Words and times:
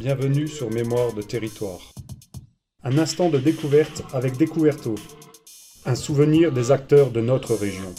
Bienvenue 0.00 0.46
sur 0.46 0.70
Mémoire 0.70 1.12
de 1.12 1.22
territoire. 1.22 1.80
Un 2.84 2.98
instant 2.98 3.30
de 3.30 3.38
découverte 3.38 4.04
avec 4.12 4.36
Découverto. 4.36 4.94
Un 5.86 5.96
souvenir 5.96 6.52
des 6.52 6.70
acteurs 6.70 7.10
de 7.10 7.20
notre 7.20 7.56
région. 7.56 7.92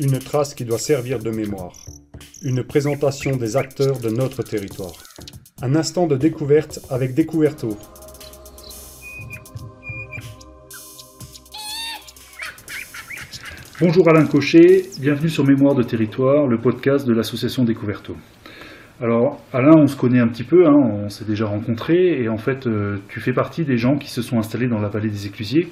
Une 0.00 0.18
trace 0.18 0.52
qui 0.52 0.64
doit 0.64 0.80
servir 0.80 1.20
de 1.20 1.30
mémoire. 1.30 1.76
Une 2.42 2.64
présentation 2.64 3.36
des 3.36 3.56
acteurs 3.56 4.00
de 4.00 4.10
notre 4.10 4.42
territoire. 4.42 4.94
Un 5.62 5.76
instant 5.76 6.08
de 6.08 6.16
découverte 6.16 6.80
avec 6.90 7.14
Découverto. 7.14 7.76
Bonjour 13.80 14.08
Alain 14.08 14.26
Cochet, 14.26 14.90
bienvenue 14.98 15.30
sur 15.30 15.44
Mémoire 15.44 15.76
de 15.76 15.84
territoire, 15.84 16.48
le 16.48 16.60
podcast 16.60 17.06
de 17.06 17.12
l'association 17.12 17.64
Découverto. 17.64 18.16
Alors 19.02 19.40
Alain, 19.52 19.72
on 19.78 19.88
se 19.88 19.96
connaît 19.96 20.20
un 20.20 20.28
petit 20.28 20.44
peu, 20.44 20.64
hein, 20.64 20.76
on 20.76 21.08
s'est 21.08 21.24
déjà 21.24 21.46
rencontrés, 21.46 22.22
et 22.22 22.28
en 22.28 22.36
fait, 22.36 22.68
euh, 22.68 22.98
tu 23.08 23.18
fais 23.18 23.32
partie 23.32 23.64
des 23.64 23.76
gens 23.76 23.96
qui 23.96 24.08
se 24.08 24.22
sont 24.22 24.38
installés 24.38 24.68
dans 24.68 24.78
la 24.78 24.88
vallée 24.88 25.08
des 25.08 25.26
Éclusiers. 25.26 25.66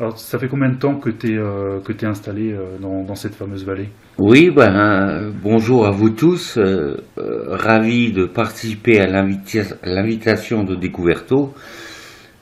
Alors 0.00 0.18
ça 0.18 0.38
fait 0.38 0.48
combien 0.48 0.70
de 0.70 0.78
temps 0.78 0.94
que 0.94 1.10
tu 1.10 1.34
es, 1.34 1.36
euh, 1.36 1.80
es 1.86 2.04
installé 2.06 2.50
euh, 2.54 2.78
dans, 2.80 3.14
cette 3.14 3.34
fameuse 3.34 3.66
vallée? 3.66 3.90
Oui, 4.18 4.50
ben, 4.50 5.32
bonjour 5.42 5.86
à 5.86 5.90
vous 5.90 6.08
tous, 6.08 6.56
euh, 6.56 6.96
euh, 7.18 7.44
ravi 7.50 8.10
de 8.10 8.24
participer 8.24 9.00
à 9.00 9.06
l'invita- 9.06 9.76
l'invitation 9.84 10.64
de 10.64 10.74
Découverto, 10.74 11.52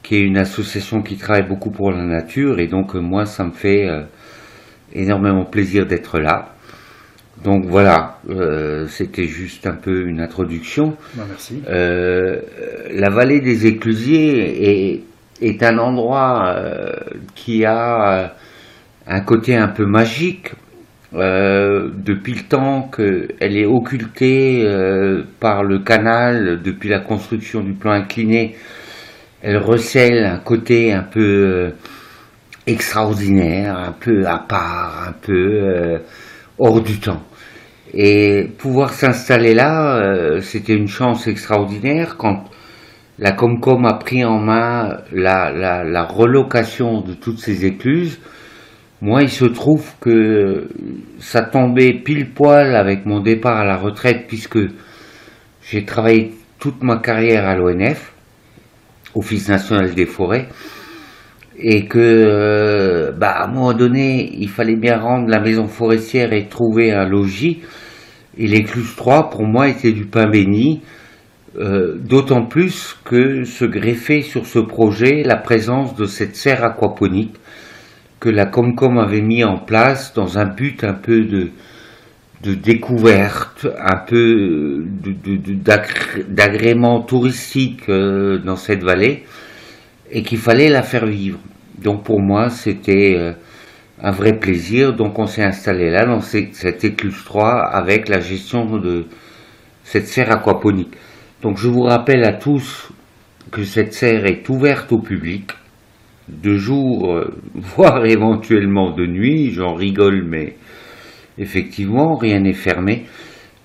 qui 0.05 0.15
est 0.15 0.23
une 0.23 0.39
association 0.39 1.03
qui 1.03 1.17
travaille 1.17 1.49
beaucoup 1.49 1.73
pour 1.73 1.91
la 1.91 2.05
nature, 2.05 2.61
et 2.61 2.69
donc 2.69 2.95
euh, 2.95 3.01
moi, 3.01 3.25
ça 3.25 3.45
me 3.45 3.51
fait 3.51 3.89
euh, 3.89 4.05
énormément 4.93 5.45
plaisir 5.45 5.87
d'être 5.87 6.21
là. 6.21 6.55
Donc 7.45 7.65
voilà, 7.67 8.19
euh, 8.29 8.87
c'était 8.89 9.27
juste 9.27 9.67
un 9.67 9.75
peu 9.75 10.07
une 10.07 10.21
introduction. 10.21 10.97
Ben, 11.15 11.25
Merci. 11.27 11.63
Euh, 11.69 12.41
la 12.93 13.09
vallée 13.09 13.41
des 13.41 13.67
Éclusiers 13.67 14.93
est, 14.93 15.03
est 15.41 15.63
un 15.63 15.79
endroit 15.79 16.55
euh, 16.55 16.93
qui 17.35 17.65
a 17.65 18.35
un 19.07 19.21
côté 19.21 19.57
un 19.57 19.69
peu 19.69 19.87
magique. 19.87 20.53
Depuis 21.13 22.35
le 22.35 22.43
temps 22.49 22.89
qu'elle 22.89 23.57
est 23.57 23.67
occultée 23.67 24.65
par 25.41 25.65
le 25.65 25.81
canal, 25.81 26.63
depuis 26.63 26.89
la 26.89 27.01
construction 27.01 27.63
du 27.65 27.73
plan 27.73 27.91
incliné, 27.91 28.55
elle 29.43 29.57
recèle 29.57 30.25
un 30.25 30.39
côté 30.39 30.93
un 30.93 31.03
peu 31.03 31.73
extraordinaire, 32.65 33.77
un 33.77 33.91
peu 33.91 34.25
à 34.25 34.39
part, 34.39 35.09
un 35.09 35.13
peu 35.21 35.99
hors 36.61 36.81
du 36.81 37.01
temps. 37.01 37.23
Et 37.93 38.49
pouvoir 38.59 38.93
s'installer 38.93 39.55
là, 39.55 39.97
euh, 39.97 40.41
c'était 40.41 40.75
une 40.75 40.89
chance 40.89 41.27
extraordinaire 41.27 42.17
quand 42.17 42.45
la 43.19 43.33
Comcom 43.33 43.85
a 43.85 43.95
pris 43.95 44.25
en 44.25 44.39
main 44.39 44.99
la, 45.13 45.51
la, 45.51 45.85
la 45.85 46.05
relocation 46.05 47.01
de 47.01 47.15
toutes 47.15 47.39
ces 47.39 47.67
écluses. 47.67 48.21
Moi, 49.03 49.23
il 49.23 49.31
se 49.31 49.45
trouve 49.47 49.85
que 50.01 50.69
ça 51.19 51.43
tombait 51.43 51.95
pile 52.05 52.31
poil 52.31 52.77
avec 52.77 53.07
mon 53.07 53.21
départ 53.21 53.59
à 53.59 53.65
la 53.65 53.77
retraite 53.77 54.27
puisque 54.29 54.59
j'ai 55.63 55.85
travaillé 55.85 56.33
toute 56.59 56.83
ma 56.83 56.99
carrière 56.99 57.49
à 57.49 57.57
l'ONF, 57.57 58.13
Office 59.15 59.49
national 59.49 59.95
des 59.95 60.07
forêts, 60.07 60.47
et 61.59 61.87
que, 61.87 61.99
euh, 61.99 62.60
bah, 63.17 63.31
à 63.31 63.45
un 63.45 63.53
moment 63.53 63.73
donné, 63.73 64.31
il 64.39 64.49
fallait 64.49 64.77
bien 64.77 64.99
rendre 64.99 65.29
la 65.29 65.41
maison 65.41 65.67
forestière 65.67 66.33
et 66.33 66.49
trouver 66.49 66.93
un 66.93 67.07
logis. 67.09 67.63
Et 68.39 68.47
l'écluse 68.47 68.95
3, 68.97 69.31
pour 69.31 69.45
moi, 69.45 69.69
était 69.69 69.93
du 69.93 70.07
pain 70.07 70.29
béni, 70.29 70.83
euh, 71.59 71.97
d'autant 71.99 72.47
plus 72.47 72.97
que 73.05 73.45
se 73.45 73.65
greffait 73.65 74.23
sur 74.23 74.47
ce 74.47 74.59
projet 74.59 75.23
la 75.25 75.37
présence 75.37 75.97
de 75.97 76.05
cette 76.05 76.37
serre 76.37 76.65
aquaponique 76.65 77.35
que 78.21 78.29
la 78.29 78.47
Comcom 78.47 78.99
avait 78.99 79.23
mis 79.23 79.43
en 79.45 79.59
place 79.59 80.13
dans 80.15 80.39
un 80.39 80.45
but 80.45 80.85
un 80.85 80.93
peu 80.93 81.23
de, 81.23 81.51
de 82.43 82.55
découverte, 82.55 83.67
un 83.79 83.97
peu 84.07 84.85
d'agrément 86.29 87.03
touristique 87.03 87.89
euh, 87.89 88.39
dans 88.39 88.57
cette 88.57 88.83
vallée, 88.83 89.25
et 90.11 90.23
qu'il 90.23 90.39
fallait 90.39 90.69
la 90.69 90.83
faire 90.83 91.07
vivre. 91.07 91.39
Donc 91.83 92.05
pour 92.05 92.21
moi, 92.21 92.51
c'était 92.51 93.17
euh, 93.17 93.33
un 94.03 94.11
vrai 94.11 94.39
plaisir. 94.39 94.95
Donc 94.95 95.19
on 95.19 95.27
s'est 95.27 95.45
installé 95.45 95.91
là, 95.91 96.07
dans 96.07 96.21
cette 96.21 96.85
écluse 96.85 97.25
3, 97.25 97.71
avec 97.73 98.09
la 98.09 98.21
gestion 98.21 98.79
de 98.79 99.07
cette 99.85 100.07
serre 100.07 100.31
aquaponique. 100.31 100.95
Donc 101.43 101.57
je 101.57 101.69
vous 101.69 101.83
rappelle 101.83 102.25
à 102.25 102.33
tous 102.35 102.91
que 103.51 103.65
cette 103.65 103.95
serre 103.95 104.27
est 104.27 104.49
ouverte 104.49 104.93
au 104.93 104.99
public, 104.99 105.51
de 106.29 106.57
jour, 106.57 107.13
euh, 107.13 107.35
voire 107.55 108.05
éventuellement 108.07 108.93
de 108.93 109.07
nuit, 109.07 109.51
j'en 109.53 109.75
rigole, 109.75 110.25
mais 110.27 110.57
effectivement, 111.39 112.15
rien 112.17 112.41
n'est 112.41 112.53
fermé, 112.53 113.07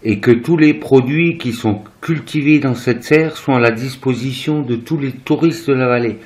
et 0.03 0.19
que 0.19 0.31
tous 0.31 0.57
les 0.57 0.73
produits 0.73 1.37
qui 1.37 1.51
sont 1.51 1.81
cultivés 2.01 2.59
dans 2.59 2.75
cette 2.75 3.03
serre 3.03 3.35
sont 3.37 3.53
à 3.53 3.59
la 3.59 3.71
disposition 3.71 4.61
de 4.61 4.75
tous 4.75 4.97
les 4.97 5.11
touristes 5.11 5.69
de 5.69 5.75
la 5.75 5.87
vallée. 5.87 6.17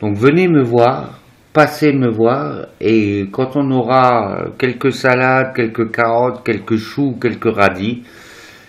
Donc 0.00 0.16
venez 0.16 0.48
me 0.48 0.62
voir, 0.62 1.19
passez 1.52 1.92
me 1.92 2.08
voir, 2.08 2.66
et 2.80 3.26
quand 3.32 3.56
on 3.56 3.70
aura 3.70 4.46
quelques 4.58 4.92
salades, 4.92 5.52
quelques 5.54 5.90
carottes, 5.90 6.44
quelques 6.44 6.76
choux, 6.76 7.16
quelques 7.20 7.52
radis, 7.54 8.02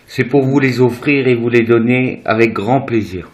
c'est 0.07 0.25
pour 0.25 0.41
vous 0.43 0.59
les 0.59 0.81
offrir 0.81 1.27
et 1.27 1.35
vous 1.35 1.49
les 1.49 1.63
donner 1.63 2.21
avec 2.25 2.53
grand 2.53 2.81
plaisir. 2.81 3.29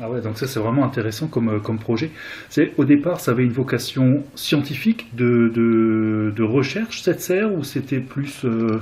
Ah 0.00 0.10
ouais, 0.10 0.20
donc 0.20 0.36
ça 0.36 0.46
c'est 0.46 0.60
vraiment 0.60 0.84
intéressant 0.84 1.26
comme, 1.26 1.48
euh, 1.48 1.58
comme 1.58 1.78
projet. 1.78 2.10
C'est 2.50 2.72
Au 2.76 2.84
départ, 2.84 3.18
ça 3.18 3.30
avait 3.30 3.44
une 3.44 3.52
vocation 3.52 4.24
scientifique 4.34 5.06
de, 5.16 5.48
de, 5.54 6.34
de 6.36 6.42
recherche, 6.44 7.00
cette 7.00 7.20
serre, 7.20 7.50
ou 7.56 7.62
c'était 7.62 8.00
plus... 8.00 8.44
euh, 8.44 8.78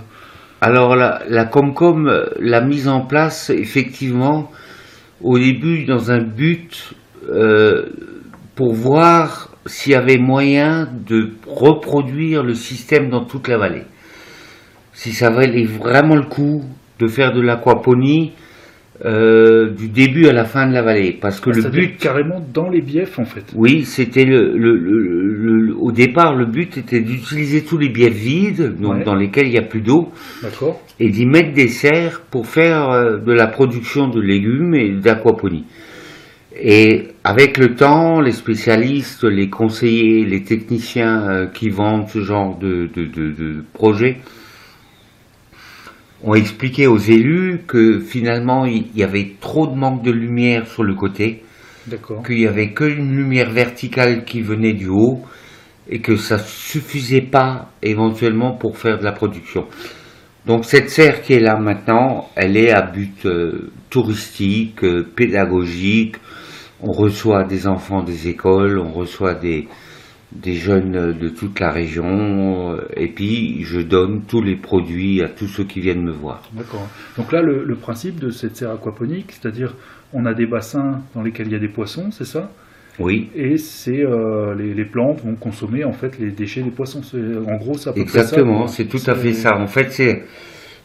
Alors 0.61 0.97
la, 0.97 1.23
la 1.29 1.45
Comcom 1.45 2.09
euh, 2.09 2.25
l'a 2.41 2.63
mise 2.63 2.89
en 2.89 3.03
place 3.07 3.49
effectivement 3.51 4.51
au 5.23 5.39
début 5.39 5.85
dans 5.85 6.11
un 6.11 6.21
but 6.21 6.95
euh, 7.29 7.87
pour 8.57 8.75
voir 8.75 9.54
s'il 9.67 9.93
y 9.93 9.97
avait 9.97 10.19
moyen 10.19 10.89
de 11.07 11.31
reproduire 11.47 12.43
le 12.43 12.55
système 12.55 13.09
dans 13.11 13.25
toute 13.25 13.49
la 13.49 13.59
vallée. 13.59 13.85
Si 14.93 15.13
ça 15.13 15.31
valait 15.31 15.65
vraiment 15.65 16.17
le 16.17 16.25
coup 16.27 16.63
de 17.01 17.07
faire 17.09 17.33
de 17.33 17.41
l'aquaponie 17.41 18.33
euh, 19.05 19.71
du 19.71 19.89
début 19.89 20.27
à 20.29 20.33
la 20.33 20.45
fin 20.45 20.69
de 20.69 20.73
la 20.73 20.83
vallée. 20.83 21.19
Parce 21.21 21.41
que 21.41 21.51
le 21.51 21.69
but 21.69 21.97
carrément 21.99 22.41
dans 22.55 22.69
les 22.69 22.81
biefs 22.81 23.19
en 23.19 23.25
fait. 23.25 23.45
oui, 23.57 23.85
c'était 23.85 24.25
le, 24.25 24.57
le- 24.57 24.77
le- 24.79 25.75
au 25.77 25.91
départ 25.91 26.35
le 26.37 26.47
but 26.47 26.79
était 26.79 27.01
d'utiliser 27.01 27.65
tous 27.65 27.77
les 27.77 27.89
biefs 27.89 28.15
vides, 28.15 28.77
donc 28.81 28.99
Ouais. 28.99 29.05
dans 29.05 29.17
lesquels 29.17 29.47
il 29.47 29.51
n'y 29.53 29.59
a 29.59 29.63
plus 29.63 29.81
d'eau, 29.81 30.13
D'accord 30.43 30.81
et 31.01 31.09
d'y 31.11 31.27
mettre 31.27 31.53
des 31.55 31.67
serres 31.67 32.21
pour 32.31 32.47
faire 32.47 32.89
euh, 32.91 33.19
de 33.19 33.33
la 33.33 33.49
production 33.49 34.07
de 34.09 34.21
légumes 34.21 34.75
et 34.77 34.91
d'aquaponie. 34.93 35.65
Et 36.57 37.09
avec 37.25 37.59
le 37.59 37.75
temps, 37.75 38.21
les 38.21 38.33
spécialistes, 38.33 39.25
les 39.25 39.51
conseillers, 39.51 40.25
les 40.25 40.45
techniciens 40.45 41.29
euh, 41.29 41.47
qui 41.47 41.69
vendent 41.69 42.09
ce 42.09 42.21
genre 42.21 42.57
de, 42.59 42.89
de, 42.95 43.05
de, 43.07 43.31
de 43.33 43.65
projet 43.73 44.19
ont 46.23 46.35
expliqué 46.35 46.87
aux 46.87 46.99
élus 46.99 47.61
que 47.67 47.99
finalement 47.99 48.65
il 48.65 48.87
y 48.97 49.03
avait 49.03 49.33
trop 49.41 49.67
de 49.67 49.75
manque 49.75 50.03
de 50.03 50.11
lumière 50.11 50.67
sur 50.67 50.83
le 50.83 50.95
côté 50.95 51.43
qu'il 52.27 52.41
y 52.41 52.47
avait 52.47 52.73
qu'une 52.73 53.15
lumière 53.15 53.51
verticale 53.51 54.25
qui 54.25 54.41
venait 54.41 54.73
du 54.73 54.89
haut 54.89 55.21
et 55.89 55.99
que 55.99 56.17
ça 56.17 56.39
suffisait 56.39 57.21
pas 57.21 57.71
éventuellement 57.83 58.53
pour 58.53 58.79
faire 58.79 58.99
de 58.99 59.05
la 59.05 59.13
production. 59.13 59.67
Donc 60.47 60.65
cette 60.65 60.89
serre 60.89 61.21
qui 61.21 61.35
est 61.35 61.41
là 61.41 61.59
maintenant, 61.59 62.31
elle 62.37 62.57
est 62.57 62.71
à 62.71 62.83
but 62.83 63.27
euh, 63.27 63.71
touristique, 63.91 64.83
euh, 64.83 65.07
pédagogique. 65.15 66.17
On 66.83 66.93
reçoit 66.93 67.45
des 67.45 67.67
enfants 67.67 68.03
des 68.03 68.29
écoles, 68.29 68.79
on 68.79 68.93
reçoit 68.93 69.35
des, 69.35 69.69
des 70.33 70.55
jeunes 70.55 71.13
de 71.13 71.29
toute 71.29 71.61
la 71.61 71.71
région, 71.71 72.75
euh, 72.75 72.89
et 72.97 73.09
puis 73.09 73.63
je 73.63 73.81
donne 73.81 74.23
tous 74.27 74.43
les 74.43 74.57
produits 74.57 75.23
à 75.23 75.29
tous 75.29 75.47
ceux 75.47 75.65
qui 75.65 75.81
viennent 75.81 76.03
me 76.03 76.13
voir. 76.13 76.43
D'accord. 76.53 76.87
Donc 77.17 77.33
là, 77.33 77.43
le, 77.43 77.65
le 77.65 77.77
principe 77.77 78.19
de 78.21 78.31
cette 78.31 78.57
serre 78.57 78.73
aquaponique, 78.73 79.33
c'est-à-dire 79.33 79.75
on 80.13 80.27
a 80.27 80.35
des 80.35 80.47
bassins 80.47 81.01
dans 81.15 81.23
lesquels 81.23 81.47
il 81.47 81.53
y 81.53 81.57
a 81.57 81.61
des 81.61 81.69
poissons, 81.69 82.11
c'est 82.11 82.27
ça? 82.27 82.51
Oui, 83.01 83.29
Et 83.35 83.57
c'est 83.57 84.05
euh, 84.05 84.55
les, 84.55 84.73
les 84.73 84.85
plantes 84.85 85.21
vont 85.25 85.35
consommer 85.35 85.83
en 85.85 85.91
fait 85.93 86.17
les 86.21 86.31
déchets 86.31 86.63
des 86.63 86.71
poissons. 86.71 87.01
En 87.45 87.57
gros, 87.57 87.75
ça. 87.75 87.93
Exactement, 87.97 88.69
c'est 88.69 88.87
tout 88.87 89.03
à 89.09 89.17
fait 89.17 89.33
ça. 89.33 89.57
En 89.57 89.67
fait, 89.67 89.91
c'est 89.91 90.23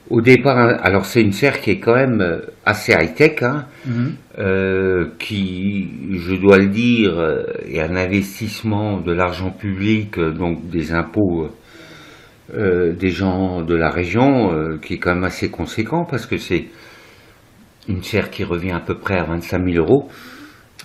au 0.09 0.21
départ, 0.21 0.57
un- 0.57 0.77
alors 0.81 1.05
c'est 1.05 1.21
une 1.21 1.31
serre 1.33 1.59
qui 1.61 1.71
est 1.71 1.79
quand 1.79 1.95
même 1.95 2.21
euh, 2.21 2.39
assez 2.65 2.93
high-tech, 2.93 3.41
hein, 3.43 3.65
Mhm. 3.85 4.13
euh, 4.39 5.05
qui, 5.19 5.87
je 6.13 6.35
dois 6.35 6.57
le 6.57 6.67
dire, 6.67 7.17
euh, 7.19 7.43
est 7.67 7.81
un 7.81 7.95
investissement 7.95 8.99
de 9.01 9.11
l'argent 9.11 9.51
public, 9.51 10.19
donc 10.19 10.67
des 10.69 10.91
impôts 10.93 11.49
euh, 12.55 12.93
des 12.93 13.11
gens 13.11 13.61
de 13.61 13.75
la 13.75 13.91
région, 13.91 14.51
euh, 14.51 14.77
qui 14.81 14.95
est 14.95 14.97
quand 14.97 15.13
même 15.13 15.23
assez 15.23 15.49
conséquent 15.51 16.03
parce 16.09 16.25
que 16.25 16.37
c'est 16.37 16.65
une 17.87 18.01
serre 18.01 18.31
qui 18.31 18.43
revient 18.43 18.71
à 18.71 18.79
peu 18.79 18.95
près 18.95 19.19
à 19.19 19.23
25 19.23 19.63
000 19.63 19.77
euros, 19.77 20.09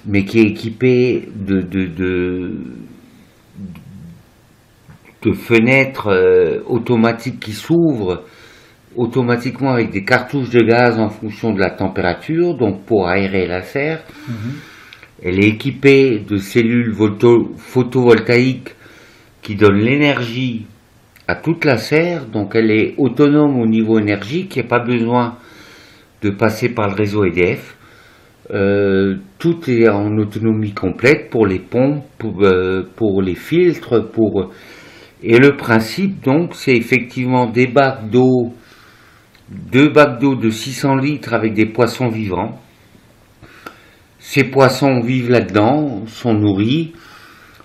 mais 0.07 0.25
qui 0.27 0.41
est 0.41 0.45
équipée 0.49 1.27
de, 1.35 1.63
de, 1.63 1.87
de, 1.87 2.53
de 5.23 5.33
fenêtres 5.33 6.63
automatiques 6.67 7.41
qui 7.41 7.53
s'ouvrent 7.53 8.25
automatiquement 8.97 9.73
avec 9.73 9.91
des 9.91 10.05
cartouches 10.05 10.51
de 10.51 10.61
gaz 10.61 10.99
en 10.99 11.09
fonction 11.09 11.53
de 11.53 11.61
la 11.61 11.71
température, 11.71 12.57
donc 12.57 12.85
pour 12.85 13.09
aérer 13.09 13.47
la 13.47 13.63
serre. 13.63 14.03
Elle 15.23 15.43
est 15.43 15.49
équipée 15.49 16.19
de 16.19 16.37
cellules 16.37 16.95
photovoltaïques 17.57 18.75
qui 19.43 19.55
donnent 19.55 19.81
l'énergie 19.81 20.67
à 21.27 21.35
toute 21.35 21.65
la 21.65 21.79
serre, 21.79 22.27
donc 22.27 22.55
elle 22.55 22.71
est 22.71 22.95
autonome 22.99 23.61
au 23.61 23.67
niveau 23.67 23.99
énergique, 23.99 24.57
il 24.57 24.61
n'y 24.61 24.67
a 24.67 24.69
pas 24.69 24.85
besoin 24.85 25.37
de 26.23 26.31
passer 26.31 26.69
par 26.71 26.89
le 26.89 26.95
réseau 26.95 27.25
EDF. 27.25 27.77
Euh, 28.51 29.17
tout 29.39 29.71
est 29.71 29.89
en 29.89 30.19
autonomie 30.19 30.75
complète 30.75 31.31
pour 31.31 31.47
les 31.47 31.61
pompes, 31.61 32.05
pour, 32.19 32.43
euh, 32.43 32.83
pour 32.95 33.23
les 33.23 33.35
filtres, 33.35 34.11
pour 34.11 34.51
et 35.23 35.39
le 35.39 35.57
principe 35.57 36.23
donc 36.23 36.55
c'est 36.55 36.77
effectivement 36.77 37.47
des 37.47 37.67
bacs 37.67 38.11
d'eau, 38.11 38.53
deux 39.49 39.89
bacs 39.89 40.21
d'eau 40.21 40.35
de 40.35 40.51
600 40.51 40.97
litres 40.97 41.35
avec 41.35 41.55
des 41.55 41.67
poissons 41.67 42.09
vivants. 42.09 42.61
Ces 44.19 44.45
poissons 44.45 45.01
vivent 45.01 45.31
là-dedans, 45.31 46.07
sont 46.07 46.33
nourris, 46.33 46.95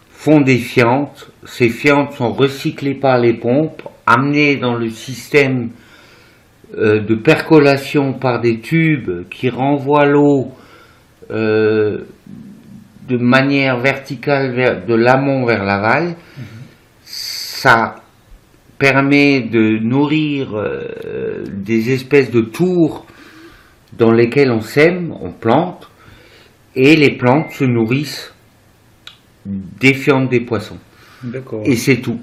font 0.09 0.41
des 0.41 0.57
fientes. 0.57 1.31
Ces 1.45 1.69
fientes 1.69 2.13
sont 2.13 2.33
recyclées 2.33 2.95
par 2.95 3.17
les 3.17 3.33
pompes, 3.33 3.81
amenées 4.05 4.57
dans 4.57 4.75
le 4.75 4.89
système 4.89 5.69
euh, 6.77 6.99
de 6.99 7.15
percolation 7.15 8.13
par 8.13 8.41
des 8.41 8.59
tubes 8.59 9.27
qui 9.29 9.49
renvoient 9.49 10.05
l'eau 10.05 10.51
euh, 11.31 12.03
de 13.07 13.17
manière 13.17 13.79
verticale 13.79 14.53
vers, 14.53 14.85
de 14.85 14.93
l'amont 14.93 15.45
vers 15.45 15.63
l'aval. 15.63 16.15
Ça 17.03 17.95
permet 18.79 19.41
de 19.41 19.77
nourrir 19.77 20.55
euh, 20.55 21.43
des 21.53 21.91
espèces 21.91 22.31
de 22.31 22.41
tours 22.41 23.05
dans 23.97 24.11
lesquelles 24.11 24.51
on 24.51 24.61
sème, 24.61 25.13
on 25.21 25.31
plante, 25.31 25.89
et 26.75 26.95
les 26.95 27.17
plantes 27.17 27.51
se 27.51 27.65
nourrissent 27.65 28.33
des 29.45 29.93
fientes 29.93 30.29
des 30.29 30.41
poissons. 30.41 30.77
D'accord. 31.23 31.61
Et 31.65 31.75
c'est 31.75 31.97
tout. 31.97 32.19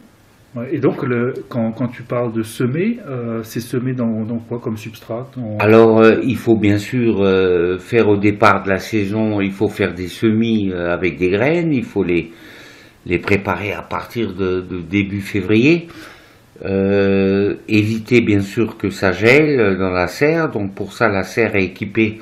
Et 0.73 0.79
donc, 0.79 1.03
le, 1.03 1.35
quand, 1.51 1.73
quand 1.73 1.89
tu 1.89 2.03
parles 2.03 2.33
de 2.33 2.43
semer, 2.43 2.99
euh, 3.07 3.43
c'est 3.43 3.61
semé 3.61 3.93
dans, 3.93 4.25
dans 4.25 4.39
quoi 4.39 4.59
comme 4.59 4.79
substrat 4.79 5.31
Alors, 5.59 6.01
euh, 6.01 6.17
il 6.23 6.37
faut 6.37 6.57
bien 6.57 6.79
sûr 6.79 7.21
euh, 7.21 7.77
faire 7.79 8.09
au 8.09 8.17
départ 8.17 8.63
de 8.63 8.71
la 8.71 8.79
saison, 8.79 9.43
il 9.43 9.53
faut 9.53 9.69
faire 9.69 9.93
des 9.93 10.09
semis 10.09 10.73
avec 10.73 11.19
des 11.19 11.29
graines, 11.29 11.75
il 11.75 11.85
faut 11.85 12.03
les, 12.03 12.31
les 13.05 13.19
préparer 13.19 13.73
à 13.73 13.83
partir 13.83 14.33
de, 14.33 14.63
de 14.63 14.81
début 14.81 15.21
février. 15.21 15.89
Euh, 16.65 17.55
éviter 17.69 18.23
bien 18.23 18.41
sûr 18.41 18.79
que 18.79 18.89
ça 18.89 19.13
gèle 19.13 19.77
dans 19.79 19.91
la 19.91 20.07
serre, 20.07 20.49
donc 20.51 20.75
pour 20.75 20.93
ça 20.95 21.09
la 21.09 21.23
serre 21.23 21.55
est 21.55 21.65
équipée 21.65 22.19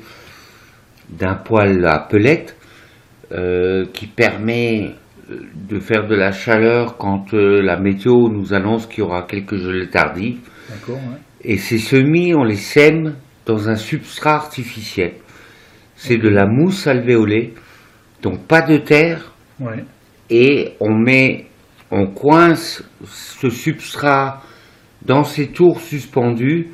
d'un 1.09 1.35
poêle 1.35 1.85
à 1.85 1.99
pelette 1.99 2.57
euh, 3.31 3.85
qui 3.93 4.07
permet 4.07 4.91
euh, 5.31 5.39
de 5.69 5.79
faire 5.79 6.07
de 6.07 6.15
la 6.15 6.31
chaleur 6.31 6.97
quand 6.97 7.33
euh, 7.33 7.61
la 7.61 7.79
météo 7.79 8.27
nous 8.29 8.53
annonce 8.53 8.87
qu'il 8.87 8.99
y 8.99 9.01
aura 9.03 9.23
quelques 9.23 9.55
gelées 9.55 9.89
tardives. 9.89 10.39
Ouais. 10.89 10.95
Et 11.43 11.57
ces 11.57 11.77
semis, 11.77 12.33
on 12.35 12.43
les 12.43 12.55
sème 12.55 13.15
dans 13.45 13.69
un 13.69 13.75
substrat 13.75 14.35
artificiel. 14.35 15.13
C'est 15.95 16.17
de 16.17 16.27
la 16.29 16.45
mousse 16.45 16.87
alvéolée, 16.87 17.53
donc 18.21 18.45
pas 18.47 18.61
de 18.61 18.77
terre, 18.77 19.31
Ouais. 19.59 19.83
et 20.29 20.73
on 20.81 20.93
met, 20.93 21.45
on 21.91 22.07
coince 22.07 22.83
ce 23.05 23.49
substrat 23.49 24.41
dans 25.03 25.23
ces 25.23 25.47
tours 25.47 25.81
suspendus, 25.81 26.71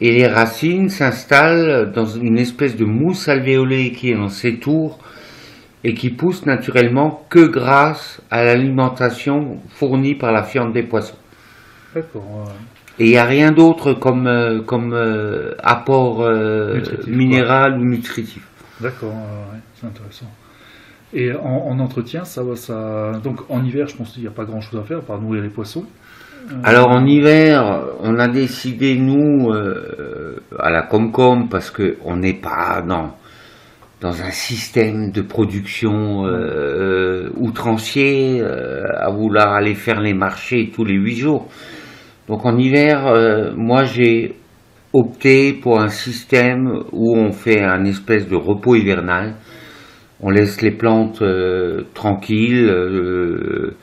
et 0.00 0.12
les 0.12 0.26
racines 0.26 0.88
s'installent 0.88 1.92
dans 1.92 2.06
une 2.06 2.38
espèce 2.38 2.76
de 2.76 2.84
mousse 2.84 3.28
alvéolée 3.28 3.92
qui 3.92 4.10
est 4.10 4.16
dans 4.16 4.28
ces 4.28 4.58
tours, 4.58 4.98
et 5.84 5.94
qui 5.94 6.10
pousse 6.10 6.46
naturellement 6.46 7.24
que 7.30 7.46
grâce 7.46 8.20
à 8.30 8.44
l'alimentation 8.44 9.58
fournie 9.68 10.14
par 10.14 10.32
la 10.32 10.42
fiente 10.42 10.72
des 10.72 10.82
poissons. 10.82 11.16
Et 12.98 13.06
il 13.06 13.10
n'y 13.10 13.16
a 13.16 13.24
rien 13.24 13.50
d'autre 13.50 13.94
comme, 13.94 14.26
euh, 14.26 14.60
comme 14.60 14.92
euh, 14.92 15.54
apport 15.62 16.22
euh, 16.22 16.80
minéral 17.06 17.78
ou 17.78 17.84
nutritif. 17.84 18.46
D'accord, 18.78 19.10
ouais, 19.10 19.58
c'est 19.74 19.86
intéressant. 19.86 20.26
Et 21.12 21.32
en, 21.32 21.66
en 21.70 21.78
entretien, 21.80 22.24
ça 22.24 22.42
va, 22.42 22.54
ça. 22.56 23.12
Donc 23.24 23.40
en 23.48 23.64
hiver, 23.64 23.88
je 23.88 23.96
pense 23.96 24.12
qu'il 24.12 24.22
n'y 24.22 24.28
a 24.28 24.32
pas 24.32 24.44
grand 24.44 24.60
chose 24.60 24.80
à 24.80 24.84
faire, 24.84 24.98
à 24.98 25.02
part 25.02 25.20
nourrir 25.20 25.42
les 25.42 25.48
poissons. 25.48 25.84
Alors 26.64 26.88
en 26.88 27.04
hiver, 27.04 27.82
on 28.00 28.18
a 28.18 28.28
décidé, 28.28 28.96
nous, 28.96 29.50
euh, 29.50 30.40
à 30.58 30.70
la 30.70 30.82
Comcom, 30.82 31.48
parce 31.48 31.70
qu'on 31.70 32.16
n'est 32.16 32.40
pas 32.40 32.82
dans, 32.86 33.14
dans 34.00 34.22
un 34.22 34.30
système 34.30 35.10
de 35.10 35.20
production 35.20 36.26
euh, 36.26 37.28
outrancier, 37.36 38.40
euh, 38.40 38.84
à 38.96 39.10
vouloir 39.10 39.52
aller 39.52 39.74
faire 39.74 40.00
les 40.00 40.14
marchés 40.14 40.70
tous 40.74 40.84
les 40.84 40.94
huit 40.94 41.16
jours. 41.16 41.48
Donc 42.28 42.46
en 42.46 42.56
hiver, 42.56 43.06
euh, 43.06 43.52
moi 43.56 43.84
j'ai 43.84 44.36
opté 44.92 45.52
pour 45.52 45.80
un 45.80 45.88
système 45.88 46.68
où 46.92 47.16
on 47.16 47.32
fait 47.32 47.62
un 47.62 47.84
espèce 47.84 48.26
de 48.28 48.36
repos 48.36 48.76
hivernal. 48.76 49.34
On 50.22 50.30
laisse 50.30 50.60
les 50.60 50.70
plantes 50.72 51.22
euh, 51.22 51.82
tranquilles, 51.94 52.68
euh, 52.68 53.74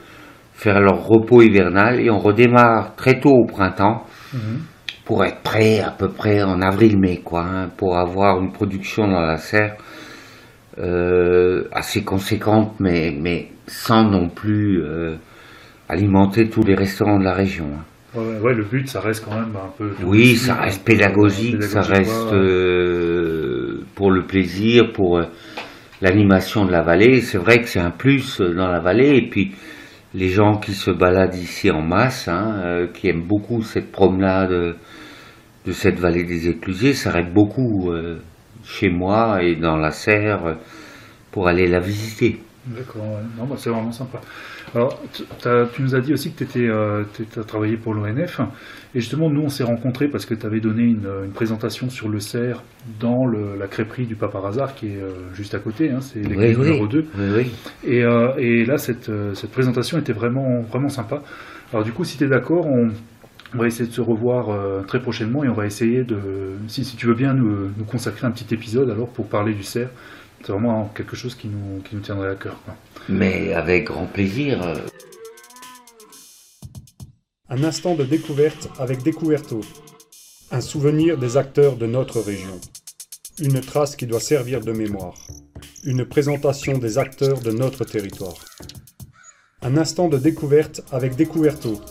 faire 0.53 0.79
leur 0.81 1.05
repos 1.07 1.41
hivernal 1.41 1.99
et 1.99 2.09
on 2.09 2.19
redémarre 2.19 2.95
très 2.95 3.19
tôt 3.19 3.33
au 3.33 3.45
printemps 3.45 4.03
Mhm. 4.33 4.59
pour 5.05 5.23
être 5.23 5.41
prêt 5.41 5.79
à 5.79 5.91
peu 5.91 6.09
près 6.09 6.43
en 6.43 6.61
avril-mai, 6.61 7.21
quoi, 7.23 7.43
hein, 7.45 7.69
pour 7.77 7.97
avoir 7.97 8.39
une 8.41 8.51
production 8.51 9.07
dans 9.07 9.21
la 9.21 9.37
serre 9.37 9.77
euh, 10.79 11.63
assez 11.71 12.03
conséquente, 12.03 12.75
mais, 12.79 13.11
mais 13.19 13.47
sans 13.67 14.03
non 14.03 14.29
plus 14.29 14.83
alimenter 15.89 16.49
tous 16.49 16.63
les 16.63 16.75
restaurants 16.75 17.17
de 17.19 17.23
la 17.23 17.33
région. 17.33 17.65
hein. 17.73 17.83
Ouais, 18.19 18.39
ouais, 18.39 18.53
le 18.53 18.63
but, 18.63 18.87
ça 18.87 18.99
reste 18.99 19.25
quand 19.25 19.35
même 19.35 19.55
un 19.55 19.69
peu. 19.77 19.89
Oui, 20.03 20.35
ça 20.35 20.55
reste 20.55 20.83
pédagogique, 20.85 21.61
ça 21.63 21.81
reste 21.81 22.29
pour 23.95 24.11
le 24.11 24.23
plaisir, 24.27 24.91
pour 24.93 25.21
l'animation 26.01 26.65
de 26.65 26.71
la 26.71 26.81
vallée. 26.81 27.21
C'est 27.21 27.37
vrai 27.37 27.61
que 27.61 27.67
c'est 27.67 27.79
un 27.79 27.91
plus 27.91 28.41
euh, 28.41 28.53
dans 28.53 28.67
la 28.67 28.79
vallée. 28.79 29.17
Et 29.17 29.29
puis, 29.29 29.51
les 30.13 30.29
gens 30.29 30.57
qui 30.57 30.73
se 30.73 30.91
baladent 30.91 31.35
ici 31.35 31.71
en 31.71 31.81
masse, 31.81 32.27
hein, 32.27 32.61
euh, 32.63 32.87
qui 32.87 33.07
aiment 33.09 33.27
beaucoup 33.27 33.61
cette 33.61 33.91
promenade 33.91 34.51
euh, 34.51 34.73
de 35.65 35.71
cette 35.71 35.99
vallée 35.99 36.23
des 36.23 36.49
Éclusiers, 36.49 36.93
s'arrêtent 36.93 37.33
beaucoup 37.33 37.91
chez 38.63 38.89
moi 38.89 39.43
et 39.43 39.57
dans 39.57 39.75
la 39.75 39.91
serre 39.91 40.55
pour 41.29 41.49
aller 41.49 41.67
la 41.67 41.79
visiter. 41.79 42.39
D'accord, 42.65 43.03
ouais. 43.03 43.21
non, 43.37 43.45
bah, 43.45 43.55
c'est 43.57 43.69
vraiment 43.69 43.91
sympa. 43.91 44.21
Alors, 44.75 44.99
tu- 45.13 45.23
nous 45.81 45.95
as 45.95 46.01
dit 46.01 46.13
aussi 46.13 46.33
que 46.33 46.43
tu 46.43 46.69
as 46.71 47.43
travaillé 47.43 47.77
pour 47.77 47.93
l'ONF, 47.93 48.41
et 48.93 48.99
justement, 48.99 49.29
nous, 49.29 49.41
on 49.41 49.49
s'est 49.49 49.63
rencontrés 49.63 50.07
parce 50.07 50.25
que 50.25 50.33
tu 50.33 50.45
avais 50.45 50.59
donné 50.59 50.83
une, 50.83 51.07
une 51.25 51.31
présentation 51.31 51.89
sur 51.89 52.09
le 52.09 52.19
cerf 52.19 52.63
dans 52.99 53.25
le- 53.25 53.55
la 53.57 53.67
crêperie 53.67 54.05
du 54.05 54.15
Paparazard, 54.15 54.75
qui 54.75 54.87
est 54.87 55.01
euh, 55.01 55.09
juste 55.33 55.55
à 55.55 55.59
côté, 55.59 55.89
hein, 55.91 56.01
c'est 56.01 56.19
Oui, 56.19 56.35
oui, 56.37 56.57
numéro 56.57 56.87
2. 56.87 57.05
oui, 57.17 57.25
oui. 57.35 57.51
Et, 57.85 58.03
euh, 58.03 58.33
et 58.37 58.65
là, 58.65 58.77
cette, 58.77 59.09
euh, 59.09 59.33
cette 59.33 59.51
présentation 59.51 59.97
était 59.99 60.13
vraiment, 60.13 60.61
vraiment 60.61 60.89
sympa. 60.89 61.21
Alors 61.73 61.83
du 61.85 61.91
coup, 61.91 62.03
si 62.03 62.17
tu 62.17 62.25
es 62.25 62.27
d'accord, 62.27 62.65
on, 62.65 62.89
on 63.55 63.57
va 63.57 63.67
essayer 63.67 63.87
de 63.89 63.93
se 63.93 64.01
revoir 64.01 64.49
euh, 64.49 64.81
très 64.83 64.99
prochainement 65.01 65.43
et 65.43 65.49
on 65.49 65.53
va 65.53 65.65
essayer 65.65 66.03
de, 66.03 66.17
si, 66.67 66.83
si 66.83 66.95
tu 66.97 67.07
veux 67.07 67.15
bien, 67.15 67.33
nous, 67.33 67.69
nous 67.77 67.85
consacrer 67.85 68.27
un 68.27 68.31
petit 68.31 68.53
épisode 68.53 68.89
alors 68.89 69.09
pour 69.09 69.27
parler 69.27 69.53
du 69.53 69.63
cerf. 69.63 69.89
C'est 70.41 70.51
vraiment 70.51 70.89
quelque 70.95 71.15
chose 71.15 71.35
qui 71.35 71.47
nous, 71.47 71.81
qui 71.81 71.95
nous 71.95 72.01
tiendrait 72.01 72.29
à 72.29 72.35
cœur. 72.35 72.61
quoi. 72.63 72.75
Mais 73.09 73.53
avec 73.53 73.85
grand 73.85 74.05
plaisir. 74.05 74.61
Un 77.49 77.63
instant 77.63 77.95
de 77.95 78.03
découverte 78.03 78.69
avec 78.77 79.03
Découverto. 79.03 79.61
Un 80.51 80.61
souvenir 80.61 81.17
des 81.17 81.37
acteurs 81.37 81.75
de 81.77 81.85
notre 81.85 82.19
région. 82.19 82.59
Une 83.39 83.61
trace 83.61 83.95
qui 83.95 84.05
doit 84.05 84.19
servir 84.19 84.61
de 84.61 84.71
mémoire. 84.71 85.15
Une 85.83 86.05
présentation 86.05 86.77
des 86.77 86.97
acteurs 86.97 87.39
de 87.39 87.51
notre 87.51 87.85
territoire. 87.85 88.35
Un 89.61 89.77
instant 89.77 90.07
de 90.07 90.17
découverte 90.17 90.81
avec 90.91 91.15
Découverto. 91.15 91.81